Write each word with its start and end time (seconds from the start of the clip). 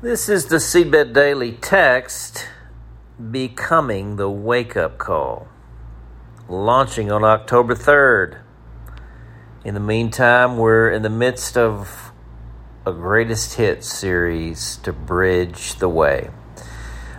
This 0.00 0.28
is 0.28 0.46
the 0.46 0.58
Seedbed 0.58 1.12
Daily 1.12 1.50
text 1.50 2.46
Becoming 3.32 4.14
the 4.14 4.30
Wake 4.30 4.76
Up 4.76 4.96
Call, 4.96 5.48
launching 6.48 7.10
on 7.10 7.24
October 7.24 7.74
3rd. 7.74 8.38
In 9.64 9.74
the 9.74 9.80
meantime, 9.80 10.56
we're 10.56 10.88
in 10.88 11.02
the 11.02 11.10
midst 11.10 11.58
of 11.58 12.12
a 12.86 12.92
greatest 12.92 13.54
hits 13.54 13.92
series 13.92 14.76
to 14.84 14.92
bridge 14.92 15.74
the 15.80 15.88
way. 15.88 16.30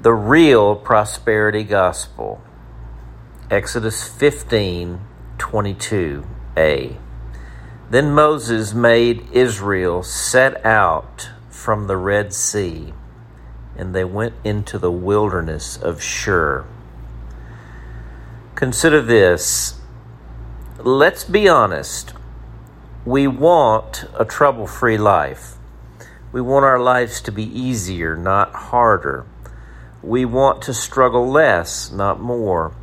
The 0.00 0.12
real 0.12 0.76
prosperity 0.76 1.64
gospel. 1.64 2.40
Exodus 3.50 4.06
15 4.06 5.00
22a. 5.38 6.96
Then 7.90 8.12
Moses 8.12 8.72
made 8.74 9.28
Israel 9.32 10.04
set 10.04 10.64
out 10.64 11.30
from 11.60 11.86
the 11.86 11.96
Red 11.96 12.32
Sea, 12.32 12.94
and 13.76 13.94
they 13.94 14.04
went 14.04 14.34
into 14.42 14.78
the 14.78 14.90
wilderness 14.90 15.76
of 15.76 16.02
Shur. 16.02 16.64
Consider 18.54 19.02
this. 19.02 19.78
Let's 20.78 21.24
be 21.24 21.48
honest. 21.48 22.14
We 23.04 23.26
want 23.26 24.06
a 24.18 24.24
trouble 24.24 24.66
free 24.66 24.96
life. 24.96 25.56
We 26.32 26.40
want 26.40 26.64
our 26.64 26.80
lives 26.80 27.20
to 27.22 27.32
be 27.32 27.44
easier, 27.44 28.16
not 28.16 28.54
harder. 28.54 29.26
We 30.02 30.24
want 30.24 30.62
to 30.62 30.72
struggle 30.72 31.28
less, 31.28 31.90
not 31.92 32.20
more 32.20 32.74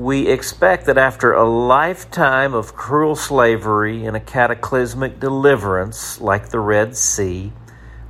we 0.00 0.28
expect 0.28 0.86
that 0.86 0.96
after 0.96 1.34
a 1.34 1.46
lifetime 1.46 2.54
of 2.54 2.74
cruel 2.74 3.14
slavery 3.14 4.06
and 4.06 4.16
a 4.16 4.20
cataclysmic 4.20 5.20
deliverance 5.20 6.18
like 6.22 6.48
the 6.48 6.58
Red 6.58 6.96
Sea, 6.96 7.52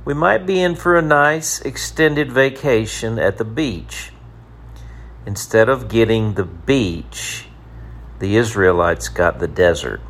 we 0.03 0.13
might 0.13 0.45
be 0.45 0.59
in 0.59 0.75
for 0.75 0.97
a 0.97 1.01
nice 1.01 1.61
extended 1.61 2.31
vacation 2.31 3.19
at 3.19 3.37
the 3.37 3.45
beach. 3.45 4.11
Instead 5.25 5.69
of 5.69 5.87
getting 5.87 6.33
the 6.33 6.43
beach, 6.43 7.45
the 8.19 8.35
Israelites 8.35 9.09
got 9.09 9.39
the 9.39 9.47
desert. 9.47 10.01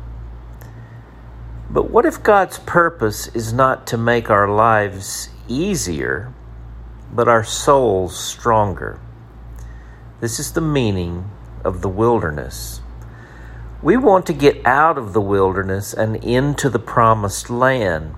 But 1.70 1.90
what 1.90 2.06
if 2.06 2.22
God's 2.22 2.58
purpose 2.58 3.28
is 3.28 3.52
not 3.52 3.86
to 3.88 3.98
make 3.98 4.30
our 4.30 4.48
lives 4.48 5.28
easier, 5.48 6.32
but 7.12 7.28
our 7.28 7.44
souls 7.44 8.18
stronger? 8.18 8.98
This 10.20 10.38
is 10.38 10.52
the 10.52 10.60
meaning 10.60 11.30
of 11.64 11.82
the 11.82 11.88
wilderness. 11.88 12.80
We 13.82 13.96
want 13.96 14.26
to 14.26 14.32
get 14.32 14.64
out 14.64 14.96
of 14.96 15.12
the 15.12 15.20
wilderness 15.20 15.92
and 15.92 16.16
into 16.24 16.70
the 16.70 16.78
promised 16.78 17.50
land. 17.50 18.14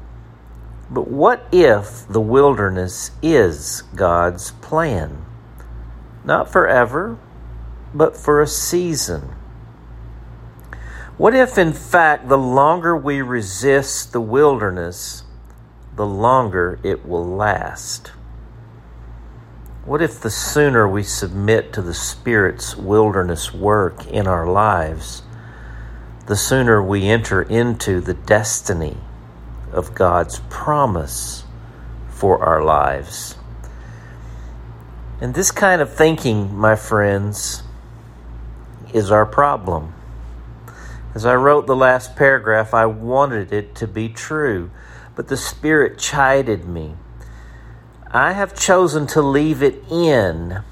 But 0.90 1.08
what 1.08 1.46
if 1.50 2.06
the 2.08 2.20
wilderness 2.20 3.10
is 3.22 3.82
God's 3.94 4.50
plan? 4.50 5.24
Not 6.24 6.50
forever, 6.50 7.18
but 7.94 8.16
for 8.16 8.40
a 8.40 8.46
season. 8.46 9.34
What 11.16 11.34
if, 11.34 11.56
in 11.58 11.72
fact, 11.72 12.28
the 12.28 12.38
longer 12.38 12.96
we 12.96 13.22
resist 13.22 14.12
the 14.12 14.20
wilderness, 14.20 15.22
the 15.94 16.06
longer 16.06 16.80
it 16.82 17.06
will 17.06 17.26
last? 17.26 18.08
What 19.84 20.02
if 20.02 20.20
the 20.20 20.30
sooner 20.30 20.88
we 20.88 21.02
submit 21.02 21.72
to 21.74 21.82
the 21.82 21.94
Spirit's 21.94 22.76
wilderness 22.76 23.54
work 23.54 24.06
in 24.06 24.26
our 24.26 24.46
lives, 24.46 25.22
the 26.26 26.36
sooner 26.36 26.82
we 26.82 27.06
enter 27.06 27.42
into 27.42 28.00
the 28.00 28.14
destiny 28.14 28.96
of 29.74 29.94
God's 29.94 30.40
promise 30.48 31.44
for 32.08 32.38
our 32.44 32.62
lives? 32.62 33.36
And 35.20 35.34
this 35.34 35.50
kind 35.50 35.80
of 35.80 35.92
thinking, 35.94 36.54
my 36.54 36.76
friends, 36.76 37.62
is 38.92 39.10
our 39.10 39.26
problem. 39.26 39.94
As 41.14 41.26
I 41.26 41.34
wrote 41.34 41.66
the 41.66 41.76
last 41.76 42.16
paragraph, 42.16 42.74
I 42.74 42.86
wanted 42.86 43.52
it 43.52 43.74
to 43.76 43.86
be 43.86 44.08
true, 44.08 44.70
but 45.14 45.28
the 45.28 45.36
Spirit 45.36 45.98
chided 45.98 46.64
me 46.64 46.96
I 48.14 48.30
have 48.30 48.56
chosen 48.56 49.08
to 49.08 49.22
leave 49.22 49.60
it 49.60 49.82
in 49.90 50.62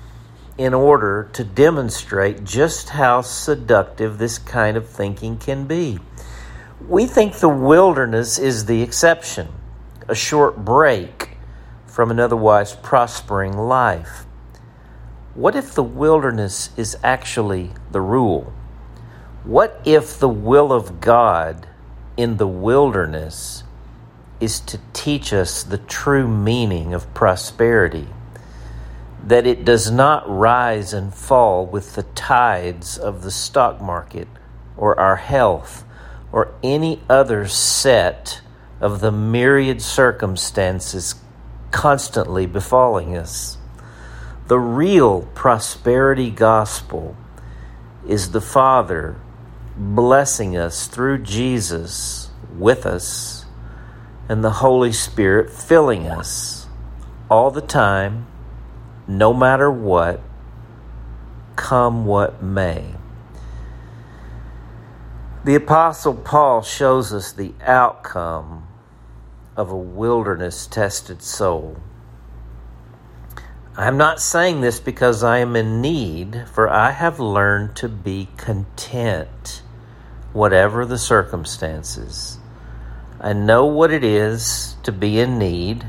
in 0.56 0.74
order 0.74 1.28
to 1.32 1.42
demonstrate 1.42 2.44
just 2.44 2.90
how 2.90 3.22
seductive 3.22 4.18
this 4.18 4.38
kind 4.38 4.76
of 4.76 4.88
thinking 4.88 5.38
can 5.38 5.66
be. 5.66 5.98
We 6.88 7.06
think 7.06 7.34
the 7.34 7.48
wilderness 7.48 8.38
is 8.38 8.66
the 8.66 8.82
exception, 8.82 9.48
a 10.08 10.14
short 10.14 10.64
break 10.64 11.36
from 11.86 12.10
an 12.10 12.20
otherwise 12.20 12.74
prospering 12.74 13.56
life. 13.56 14.24
What 15.34 15.56
if 15.56 15.74
the 15.74 15.82
wilderness 15.82 16.70
is 16.76 16.96
actually 17.02 17.70
the 17.90 18.00
rule? 18.00 18.52
What 19.44 19.80
if 19.84 20.18
the 20.18 20.28
will 20.28 20.72
of 20.72 21.00
God 21.00 21.66
in 22.16 22.36
the 22.36 22.46
wilderness 22.46 23.64
is 24.42 24.58
to 24.58 24.80
teach 24.92 25.32
us 25.32 25.62
the 25.62 25.78
true 25.78 26.26
meaning 26.26 26.92
of 26.92 27.14
prosperity. 27.14 28.08
That 29.24 29.46
it 29.46 29.64
does 29.64 29.88
not 29.90 30.28
rise 30.28 30.92
and 30.92 31.14
fall 31.14 31.64
with 31.64 31.94
the 31.94 32.02
tides 32.02 32.98
of 32.98 33.22
the 33.22 33.30
stock 33.30 33.80
market 33.80 34.26
or 34.76 34.98
our 34.98 35.14
health 35.14 35.84
or 36.32 36.54
any 36.62 37.00
other 37.08 37.46
set 37.46 38.40
of 38.80 39.00
the 39.00 39.12
myriad 39.12 39.80
circumstances 39.80 41.14
constantly 41.70 42.46
befalling 42.46 43.16
us. 43.16 43.58
The 44.48 44.58
real 44.58 45.22
prosperity 45.34 46.30
gospel 46.30 47.16
is 48.08 48.32
the 48.32 48.40
Father 48.40 49.16
blessing 49.76 50.56
us 50.56 50.86
through 50.88 51.18
Jesus 51.18 52.30
with 52.56 52.84
us 52.84 53.44
and 54.28 54.42
the 54.42 54.50
Holy 54.50 54.92
Spirit 54.92 55.50
filling 55.50 56.06
us 56.06 56.66
all 57.30 57.50
the 57.50 57.62
time, 57.62 58.26
no 59.06 59.32
matter 59.32 59.70
what, 59.70 60.20
come 61.56 62.04
what 62.04 62.42
may. 62.42 62.94
The 65.44 65.56
Apostle 65.56 66.14
Paul 66.14 66.62
shows 66.62 67.12
us 67.12 67.32
the 67.32 67.52
outcome 67.64 68.68
of 69.56 69.72
a 69.72 69.76
wilderness 69.76 70.68
tested 70.68 71.20
soul. 71.20 71.78
I'm 73.76 73.96
not 73.96 74.20
saying 74.20 74.60
this 74.60 74.78
because 74.78 75.24
I 75.24 75.38
am 75.38 75.56
in 75.56 75.80
need, 75.80 76.44
for 76.52 76.68
I 76.68 76.92
have 76.92 77.18
learned 77.18 77.74
to 77.76 77.88
be 77.88 78.28
content, 78.36 79.62
whatever 80.32 80.86
the 80.86 80.96
circumstances. 80.96 82.38
I 83.20 83.32
know 83.32 83.66
what 83.66 83.90
it 83.90 84.04
is 84.04 84.76
to 84.84 84.92
be 84.92 85.18
in 85.18 85.40
need, 85.40 85.84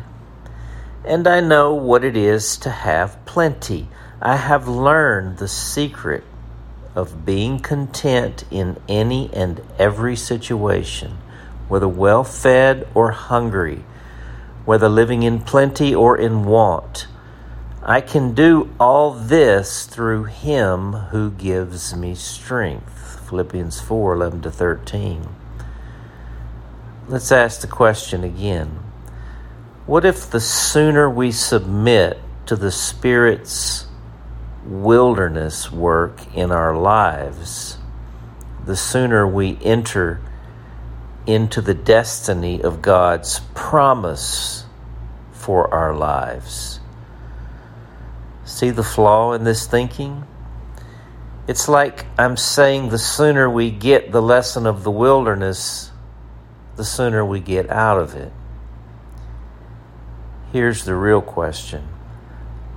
and 1.06 1.28
I 1.28 1.42
know 1.42 1.76
what 1.76 2.04
it 2.04 2.18
is 2.18 2.58
to 2.58 2.72
have 2.72 3.24
plenty. 3.26 3.88
I 4.20 4.36
have 4.36 4.68
learned 4.68 5.38
the 5.38 5.48
secret 5.48 6.24
of 6.96 7.26
being 7.26 7.60
content 7.60 8.44
in 8.52 8.78
any 8.88 9.30
and 9.34 9.62
every 9.80 10.16
situation, 10.16 11.18
whether 11.68 11.88
well 11.88 12.24
fed 12.24 12.88
or 12.94 13.12
hungry, 13.12 13.84
whether 14.66 14.88
living 14.88 15.24
in 15.24 15.40
plenty 15.40 15.94
or 15.94 16.18
in 16.18 16.46
want. 16.46 17.08
I 17.82 18.00
can 18.00 18.34
do 18.34 18.74
all 18.80 19.12
this 19.12 19.86
through 19.86 20.26
him 20.26 20.94
who 20.94 21.32
gives 21.32 21.96
me 21.96 22.16
strength. 22.16 23.28
Philippians 23.28 23.82
4 23.82 24.14
11 24.14 24.42
to 24.44 24.52
13. 24.52 25.28
Let's 27.08 27.32
ask 27.32 27.60
the 27.60 27.68
question 27.68 28.24
again. 28.24 28.80
What 29.86 30.06
if 30.06 30.30
the 30.30 30.40
sooner 30.40 31.10
we 31.10 31.34
submit 31.34 32.18
to 32.46 32.56
the 32.56 32.72
Spirit's 32.72 33.88
wilderness 34.66 35.72
work 35.72 36.36
in 36.36 36.52
our 36.52 36.76
lives, 36.76 37.78
the 38.66 38.76
sooner 38.76 39.28
we 39.28 39.58
enter 39.62 40.22
into 41.26 41.62
the 41.62 41.74
destiny 41.74 42.62
of 42.62 42.82
God's 42.82 43.42
promise 43.54 44.66
for 45.32 45.74
our 45.74 45.96
lives? 45.96 46.80
See 48.46 48.70
the 48.70 48.84
flaw 48.84 49.34
in 49.34 49.44
this 49.44 49.68
thinking? 49.68 50.26
It's 51.48 51.68
like 51.68 52.06
I'm 52.18 52.38
saying 52.38 52.90
the 52.90 52.98
sooner 52.98 53.50
we 53.50 53.70
get 53.72 54.12
the 54.12 54.22
lesson 54.22 54.66
of 54.66 54.84
the 54.84 54.92
wilderness, 54.92 55.92
the 56.76 56.86
sooner 56.86 57.26
we 57.26 57.40
get 57.40 57.70
out 57.70 58.00
of 58.00 58.16
it. 58.16 58.32
Here's 60.54 60.86
the 60.86 60.96
real 60.96 61.22
question 61.22 61.93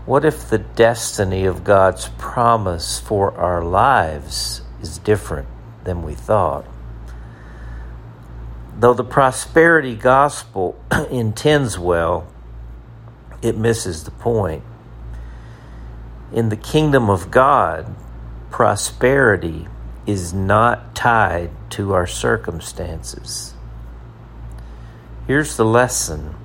What 0.07 0.25
if 0.25 0.49
the 0.49 0.59
destiny 0.59 1.47
of 1.47 1.65
God's 1.65 2.11
promise 2.17 3.01
for 3.01 3.33
our 3.35 3.65
lives 3.65 4.63
is 4.81 4.99
different 4.99 5.49
than 5.83 6.05
we 6.05 6.15
thought? 6.15 6.65
Though 8.79 8.95
the 8.95 9.03
prosperity 9.03 9.97
gospel 9.97 10.79
intends 11.11 11.77
well, 11.77 12.29
it 13.43 13.57
misses 13.57 14.05
the 14.05 14.13
point. 14.13 14.63
In 16.33 16.51
the 16.51 16.57
kingdom 16.57 17.11
of 17.11 17.33
God, 17.33 17.93
prosperity 18.53 19.67
is 20.07 20.33
not 20.33 20.95
tied 20.95 21.51
to 21.71 21.95
our 21.95 22.07
circumstances. 22.07 23.55
Here's 25.27 25.57
the 25.57 25.65
lesson 25.65 26.37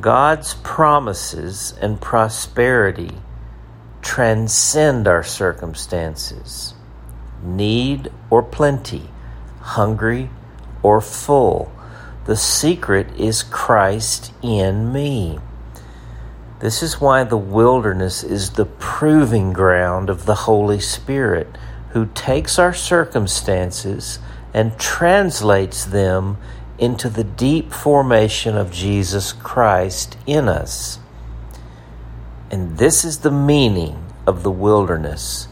God's 0.00 0.54
promises 0.54 1.74
and 1.80 2.00
prosperity 2.00 3.12
transcend 4.02 5.08
our 5.08 5.22
circumstances, 5.22 6.74
need 7.42 8.10
or 8.30 8.42
plenty, 8.42 9.08
hungry 9.60 10.30
or 10.82 11.00
full. 11.00 11.72
The 12.26 12.36
secret 12.36 13.08
is 13.18 13.42
Christ 13.42 14.32
in 14.42 14.92
me. 14.92 15.38
This 16.60 16.82
is 16.82 17.00
why 17.00 17.24
the 17.24 17.36
wilderness 17.36 18.22
is 18.24 18.50
the 18.50 18.64
proving 18.66 19.52
ground 19.52 20.08
of 20.08 20.26
the 20.26 20.34
Holy 20.34 20.80
Spirit, 20.80 21.48
who 21.90 22.06
takes 22.14 22.58
our 22.58 22.74
circumstances 22.74 24.18
and 24.52 24.78
translates 24.78 25.84
them 25.84 26.38
into 26.78 27.08
the 27.08 27.24
deep 27.24 27.72
formation 27.72 28.56
of 28.56 28.70
Jesus 28.70 29.32
Christ 29.32 30.16
in 30.26 30.48
us. 30.48 30.98
And 32.50 32.78
this 32.78 33.04
is 33.04 33.18
the 33.18 33.30
meaning 33.30 34.04
of 34.26 34.42
the 34.42 34.50
wilderness 34.50 35.48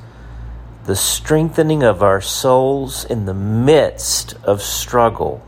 the 0.85 0.97
strengthening 0.97 1.83
of 1.83 2.03
our 2.03 2.21
souls 2.21 3.07
in 3.07 3.25
the 3.25 3.35
midst 3.35 4.35
of 4.45 4.61
struggle 4.61 5.43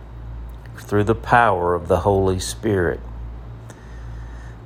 through 0.78 1.04
the 1.04 1.14
power 1.14 1.74
of 1.74 1.88
the 1.88 2.00
Holy 2.00 2.38
Spirit. 2.38 3.00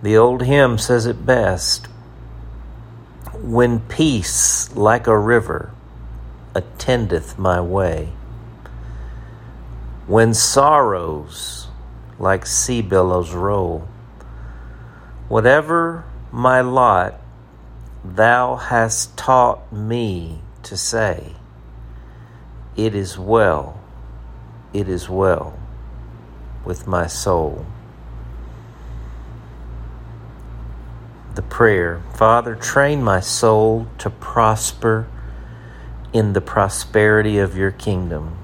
The 0.02 0.16
old 0.16 0.42
hymn 0.42 0.78
says 0.78 1.06
it 1.06 1.26
best 1.26 1.88
When 3.34 3.80
peace 3.80 4.74
like 4.76 5.08
a 5.08 5.18
river 5.18 5.72
attendeth 6.54 7.36
my 7.36 7.60
way, 7.60 8.10
when 10.10 10.34
sorrows 10.34 11.68
like 12.18 12.44
sea 12.44 12.82
billows 12.82 13.32
roll, 13.32 13.86
whatever 15.28 16.04
my 16.32 16.60
lot, 16.60 17.14
thou 18.04 18.56
hast 18.56 19.16
taught 19.16 19.72
me 19.72 20.40
to 20.64 20.76
say, 20.76 21.36
It 22.74 22.92
is 22.92 23.16
well, 23.16 23.80
it 24.72 24.88
is 24.88 25.08
well 25.08 25.56
with 26.64 26.88
my 26.88 27.06
soul. 27.06 27.64
The 31.36 31.42
prayer 31.42 32.02
Father, 32.14 32.56
train 32.56 33.00
my 33.04 33.20
soul 33.20 33.86
to 33.98 34.10
prosper 34.10 35.06
in 36.12 36.32
the 36.32 36.40
prosperity 36.40 37.38
of 37.38 37.56
your 37.56 37.70
kingdom, 37.70 38.39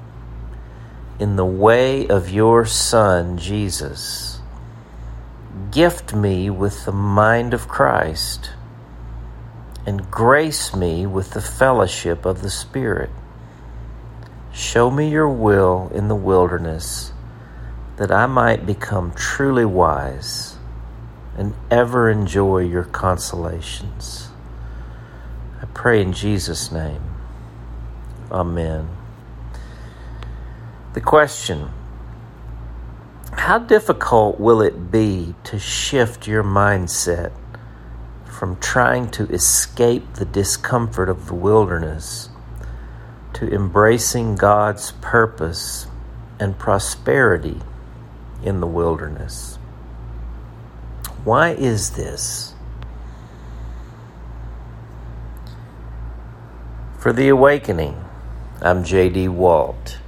in 1.19 1.37
the 1.37 1.47
way 1.47 2.07
of 2.09 2.31
your 2.31 2.67
Son, 2.67 3.39
Jesus. 3.39 4.41
Gift 5.71 6.15
me 6.15 6.51
with 6.51 6.85
the 6.85 6.93
mind 6.93 7.55
of 7.55 7.69
Christ 7.69 8.51
and 9.87 10.11
grace 10.11 10.75
me 10.75 11.07
with 11.07 11.31
the 11.31 11.41
fellowship 11.41 12.27
of 12.27 12.43
the 12.43 12.51
Spirit. 12.51 13.11
Show 14.53 14.91
me 14.91 15.09
your 15.09 15.29
will 15.29 15.91
in 15.95 16.09
the 16.09 16.15
wilderness, 16.15 17.13
that 17.97 18.11
I 18.11 18.27
might 18.27 18.67
become 18.67 19.13
truly 19.13 19.65
wise 19.65 20.57
and 21.37 21.55
ever 21.71 22.11
enjoy 22.11 22.59
your 22.59 22.85
consolations. 22.85 24.29
I 25.63 25.67
pray 25.67 26.03
in 26.03 26.13
Jesus' 26.13 26.73
name. 26.73 27.03
Amen. 28.31 28.96
The 30.97 31.03
question 31.03 31.69
How 33.31 33.59
difficult 33.59 34.41
will 34.41 34.63
it 34.63 34.91
be 34.91 35.35
to 35.45 35.59
shift 35.59 36.27
your 36.27 36.43
mindset? 36.43 37.33
from 38.25 38.57
trying 38.57 39.11
to 39.11 39.25
escape 39.31 40.15
the 40.15 40.25
discomfort 40.25 41.11
of 41.11 41.27
the 41.27 41.35
wilderness 41.35 42.31
to 43.35 43.47
embracing 43.55 44.37
God's 44.37 44.93
purpose 45.03 45.87
and 46.41 46.59
prosperity 46.59 47.61
in 48.43 48.61
the 48.61 48.67
wilderness. 48.67 49.57
Why 51.25 51.51
is 51.51 51.91
this? 51.91 52.55
For 56.99 57.13
the 57.13 57.29
awakening, 57.29 58.03
I'm 58.63 58.83
J.D. 58.83 59.29
Walt. 59.29 59.99